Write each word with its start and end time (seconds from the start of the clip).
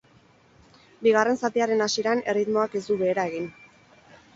Bigarren 1.09 1.39
zatiaren 1.43 1.85
hasieran 1.89 2.25
erritmoak 2.33 2.79
ez 2.81 2.87
du 2.93 3.01
behera 3.07 3.33
egin. 3.33 3.51